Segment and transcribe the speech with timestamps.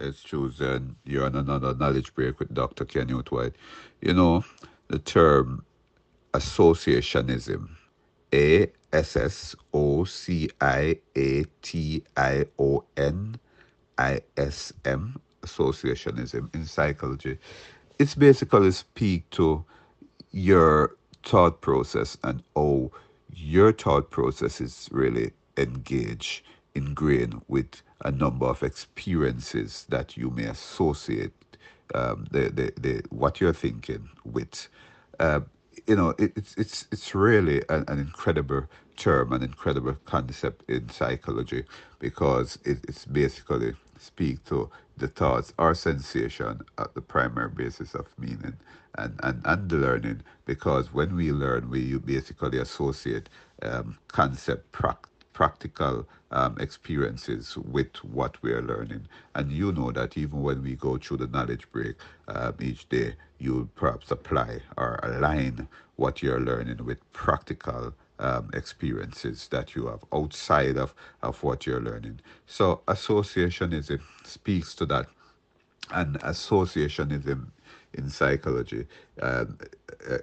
[0.00, 2.84] It's Tuesday you're on another knowledge break with Dr.
[2.84, 3.56] Kenute White.
[4.00, 4.44] You know,
[4.88, 5.64] the term
[6.34, 7.68] associationism,
[8.32, 13.38] A S S O C I A T I O N
[13.98, 17.38] I S M, associationism in psychology,
[17.98, 19.64] it's basically speak to
[20.30, 22.90] your thought process and how
[23.34, 26.42] your thought process is really engaged,
[26.78, 31.32] ingrained with a number of experiences that you may associate
[31.94, 34.68] um, the, the, the what you're thinking with.
[35.18, 35.40] Uh,
[35.86, 38.64] you know, it, it's it's it's really an, an, incredible
[38.96, 41.64] term, an incredible concept in psychology
[41.98, 48.06] because it, it's basically speak to the thoughts or sensation at the primary basis of
[48.18, 48.56] meaning
[48.98, 53.28] and, and, and learning because when we learn we basically associate
[53.62, 55.08] um, concept practice
[55.38, 59.06] practical um, experiences with what we are learning.
[59.34, 61.96] And you know that even when we go through the knowledge break
[62.28, 69.48] um, each day, you perhaps apply or align what you're learning with practical um, experiences
[69.48, 72.20] that you have outside of, of what you're learning.
[72.46, 75.06] So associationism speaks to that.
[75.90, 77.46] And associationism
[77.94, 78.86] in psychology,
[79.22, 79.58] um,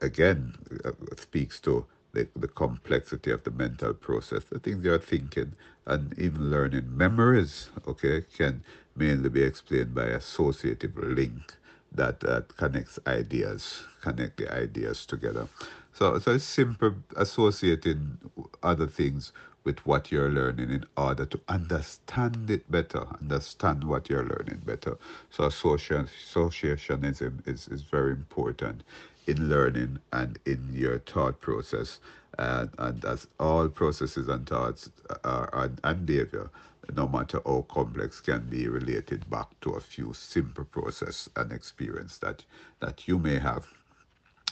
[0.00, 5.52] again, uh, speaks to the, the complexity of the mental process, the things you're thinking,
[5.86, 8.62] and even learning memories, okay, can
[8.96, 11.54] mainly be explained by associative link
[11.92, 15.48] that, that connects ideas, connect the ideas together.
[15.92, 18.18] So, so it's simple associating
[18.62, 19.32] other things
[19.64, 24.98] with what you're learning in order to understand it better, understand what you're learning better.
[25.30, 28.82] So association, associationism is, is very important
[29.26, 32.00] in learning and in your thought process.
[32.38, 34.90] And, and as all processes and thoughts
[35.24, 36.50] are, and, and behavior,
[36.94, 42.18] no matter how complex, can be related back to a few simple process and experience
[42.18, 42.44] that,
[42.80, 43.66] that you may have.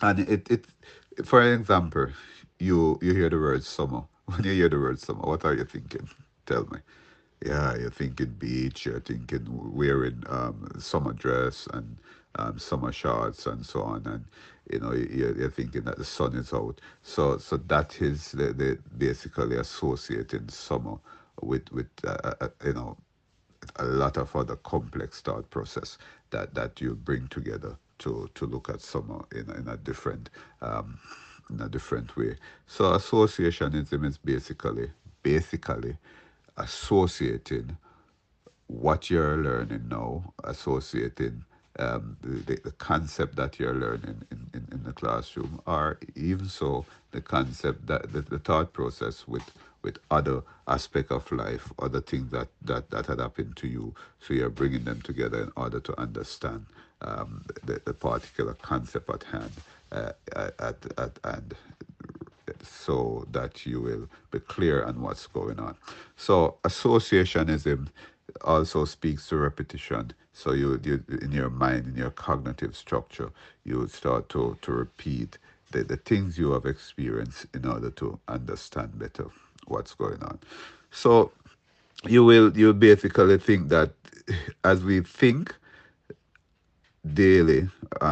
[0.02, 0.66] And it, it
[1.26, 2.08] for example,
[2.60, 4.04] you you hear the word summer.
[4.26, 6.08] When you hear the word summer, what are you thinking?
[6.46, 6.78] Tell me.
[7.44, 11.98] Yeah, you're thinking beach, you're thinking wearing um, summer dress and
[12.36, 14.24] um, summer shorts and so on, and
[14.70, 16.80] you know you're, you're, thinking that the sun is out.
[17.02, 20.96] So so that is the, the basically associating summer
[21.42, 22.96] with with uh, uh, uh, you know
[23.76, 25.98] a lot of other complex thought process
[26.30, 30.30] that that you bring together to to look at summer in in a different
[30.62, 30.98] um,
[31.50, 32.36] in a different way.
[32.66, 34.90] So associationism is basically
[35.22, 35.96] basically
[36.56, 37.76] associating
[38.68, 41.44] what you're learning now, associating
[41.80, 46.84] um, the, the, concept that you're learning in, in, in, the classroom, or even so,
[47.10, 49.50] the concept that the, the thought process with
[49.82, 53.94] with other aspect of life, other things that, that, that had happened to you.
[54.20, 56.66] So you're bringing them together in order to understand
[57.02, 59.52] um, the, the particular concept at hand,
[59.92, 61.54] uh, at, at, and
[62.62, 65.76] so that you will be clear on what's going on.
[66.16, 67.88] So associationism
[68.42, 70.12] also speaks to repetition.
[70.32, 73.32] So you, you in your mind, in your cognitive structure,
[73.64, 75.38] you would start to, to repeat
[75.72, 79.26] the, the things you have experienced in order to understand better
[79.66, 80.38] what's going on.
[80.90, 81.32] So
[82.08, 83.92] you will you basically think that
[84.64, 85.54] as we think
[87.14, 87.68] daily,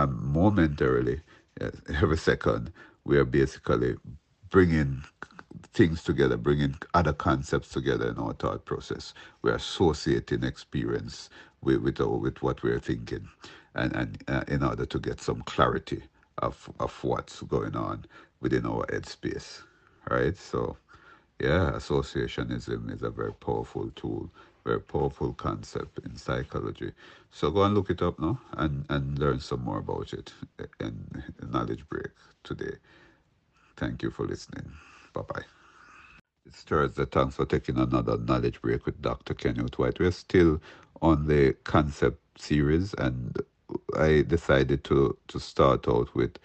[0.08, 1.20] momentarily,
[1.94, 2.72] every second,
[3.04, 3.96] we are basically
[4.50, 5.02] bringing
[5.75, 9.14] things together, bringing other concepts together in our thought process.
[9.42, 11.31] We're associating experience
[11.62, 13.31] with with, our, with what we're thinking,
[13.75, 16.04] and and uh, in order to get some clarity
[16.38, 18.06] of of what's going on
[18.41, 19.62] within our headspace,
[20.10, 20.36] right?
[20.36, 20.78] So,
[21.41, 24.30] yeah, associationism is a very powerful tool,
[24.65, 26.92] very powerful concept in psychology.
[27.32, 30.32] So go and look it up now and and learn some more about it
[30.80, 32.12] in knowledge break
[32.44, 32.76] today.
[33.76, 34.72] Thank you for listening.
[35.12, 35.42] Bye bye.
[36.46, 37.04] It's Thursday.
[37.04, 39.34] Thanks for taking another knowledge break with Dr.
[39.34, 40.00] Kenute White.
[40.00, 40.60] We're still
[41.02, 43.38] on the concept series, and
[43.97, 46.38] I decided to, to start out with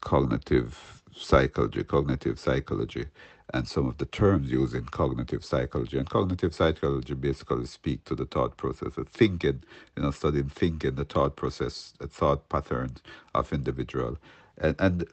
[0.00, 3.06] cognitive psychology, cognitive psychology,
[3.52, 5.98] and some of the terms used in cognitive psychology.
[5.98, 9.62] And cognitive psychology basically speak to the thought process of thinking,
[9.96, 13.02] you know, studying thinking, the thought process, the thought patterns
[13.34, 14.16] of individual.
[14.58, 15.06] And, and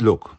[0.00, 0.38] look,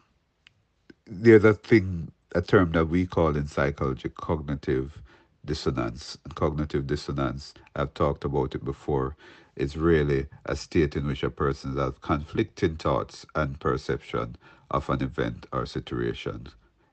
[1.06, 5.02] there's a thing, a term that we call in psychology cognitive
[5.44, 6.18] dissonance.
[6.24, 9.16] And cognitive dissonance, I've talked about it before,
[9.56, 14.36] is really a state in which a person has conflicting thoughts and perception
[14.70, 16.48] of an event or situation.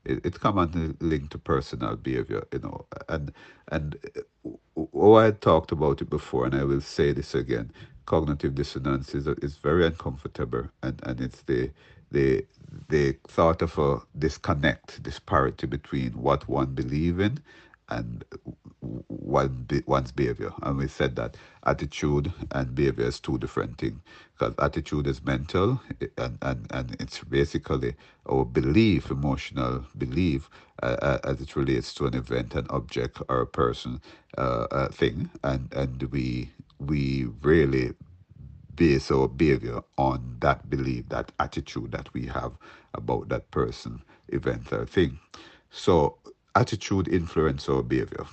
[0.06, 2.86] it, it's commonly linked to personal behavior, you know.
[3.09, 3.33] And
[3.71, 4.50] and uh,
[4.94, 7.71] oh, I talked about it before, and I will say this again.
[8.07, 11.71] Cognitive dissonance is, is very uncomfortable, and, and it's the
[12.12, 12.45] the
[12.89, 17.39] the thought of a disconnect, disparity between what one believes in
[17.89, 18.25] and
[19.09, 20.54] one one's behavior.
[20.63, 24.01] And we said that attitude and behavior is two different things.
[24.39, 25.81] Because attitude is mental,
[26.18, 27.95] and, and, and it's basically
[28.30, 30.50] our belief, emotional belief,
[30.83, 34.01] uh, uh, as it relates to an event, an object, or a person,
[34.38, 35.31] uh, a thing.
[35.44, 37.94] And and we we really
[38.75, 42.53] base our behavior on that belief, that attitude that we have
[42.94, 45.19] about that person, event, or thing.
[45.71, 46.18] So
[46.56, 48.25] attitude influence our behavior.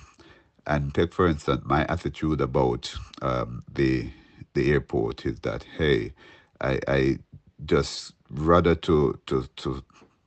[0.67, 4.09] And take for instance my attitude about um, the
[4.53, 6.13] the airport is that hey,
[6.61, 7.19] I, I
[7.65, 9.83] just rather to to to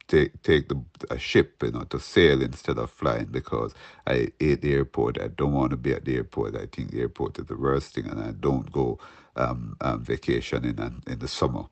[0.09, 3.75] take take the a ship, you know, to sail instead of flying because
[4.07, 5.21] I hate the airport.
[5.21, 6.57] I don't want to be at the airport.
[6.57, 9.01] I think the airport is the worst thing, and I don't go
[9.37, 11.67] um, um, vacationing in, in the summer.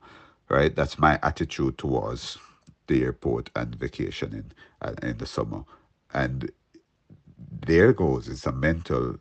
[0.49, 2.37] Right, that's my attitude towards
[2.87, 4.51] the airport and vacationing
[4.81, 5.63] uh, in the summer.
[6.13, 6.51] And
[7.67, 9.17] there goes, it's a mental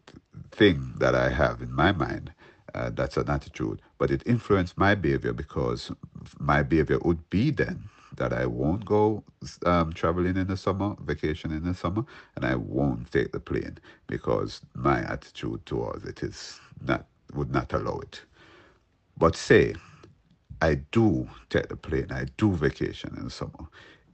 [0.53, 2.33] thing that I have in my mind.
[2.75, 5.93] Uh, that's an attitude, but it influenced my behavior because
[6.39, 7.85] my behavior would be then
[8.17, 9.25] that I won't go
[9.67, 12.05] um, traveling in the summer, vacation in the summer,
[12.37, 17.73] and I won't take the plane because my attitude towards it is not would not
[17.73, 18.23] allow it.
[19.19, 19.75] But say
[20.63, 23.67] I do take the plane, I do vacation in the summer,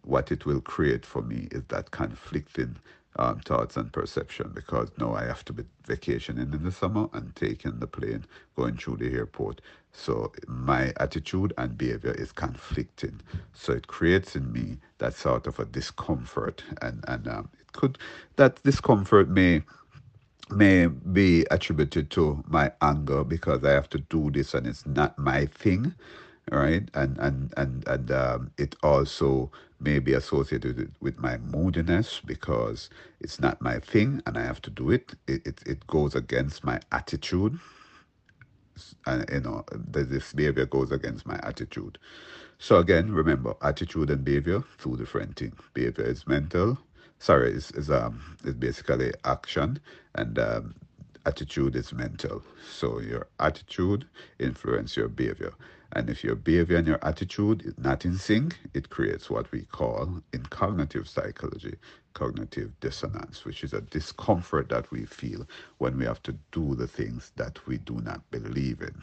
[0.02, 2.76] what it will create for me is that conflicting
[3.16, 7.34] um, thoughts and perception because now I have to be vacationing in the summer and
[7.36, 8.24] taking the plane,
[8.56, 9.60] going through the airport.
[9.92, 13.20] So my attitude and behavior is conflicting.
[13.54, 17.98] So it creates in me that sort of a discomfort, and and um, it could
[18.36, 19.62] that discomfort may
[20.50, 25.18] may be attributed to my anger because I have to do this and it's not
[25.18, 25.94] my thing
[26.50, 26.88] right?
[26.94, 29.50] And and and and um, it also
[29.80, 32.88] may be associated with, my moodiness because
[33.20, 35.14] it's not my thing and I have to do it.
[35.26, 37.58] It it, it goes against my attitude.
[39.06, 41.98] And you know, this behavior goes against my attitude.
[42.58, 45.56] So again, remember, attitude and behavior, two different things.
[45.74, 46.78] Behavior is mental.
[47.18, 49.80] Sorry, is is um is basically action,
[50.16, 50.74] and um,
[51.26, 52.42] attitude is mental.
[52.72, 54.06] So your attitude
[54.40, 55.52] influence your behavior.
[55.92, 59.62] And if your behavior and your attitude is not in sync, it creates what we
[59.62, 61.76] call in cognitive psychology
[62.14, 65.46] cognitive dissonance, which is a discomfort that we feel
[65.78, 69.02] when we have to do the things that we do not believe in,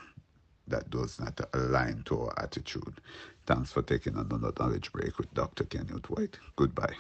[0.68, 3.02] that does not align to our attitude.
[3.48, 5.66] Thanks for taking another knowledge break with Dr.
[5.66, 6.40] Kenute White.
[6.56, 6.96] Goodbye.